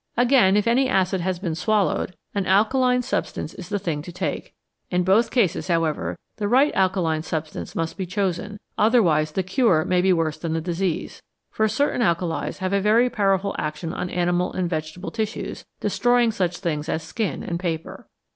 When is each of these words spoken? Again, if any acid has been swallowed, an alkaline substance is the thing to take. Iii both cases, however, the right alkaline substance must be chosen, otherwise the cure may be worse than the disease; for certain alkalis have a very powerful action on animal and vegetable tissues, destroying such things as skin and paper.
Again, 0.17 0.57
if 0.57 0.65
any 0.67 0.89
acid 0.89 1.21
has 1.21 1.37
been 1.37 1.53
swallowed, 1.53 2.15
an 2.33 2.47
alkaline 2.47 3.03
substance 3.03 3.53
is 3.53 3.69
the 3.69 3.77
thing 3.77 4.01
to 4.01 4.11
take. 4.11 4.55
Iii 4.91 5.03
both 5.03 5.29
cases, 5.29 5.67
however, 5.67 6.17
the 6.37 6.47
right 6.47 6.73
alkaline 6.73 7.21
substance 7.21 7.75
must 7.75 7.97
be 7.97 8.07
chosen, 8.07 8.59
otherwise 8.79 9.33
the 9.33 9.43
cure 9.43 9.85
may 9.85 10.01
be 10.01 10.11
worse 10.11 10.39
than 10.39 10.53
the 10.53 10.59
disease; 10.59 11.21
for 11.51 11.67
certain 11.67 12.01
alkalis 12.01 12.57
have 12.57 12.73
a 12.73 12.81
very 12.81 13.11
powerful 13.11 13.55
action 13.59 13.93
on 13.93 14.09
animal 14.09 14.51
and 14.53 14.67
vegetable 14.71 15.11
tissues, 15.11 15.65
destroying 15.81 16.31
such 16.31 16.57
things 16.57 16.89
as 16.89 17.03
skin 17.03 17.43
and 17.43 17.59
paper. 17.59 18.07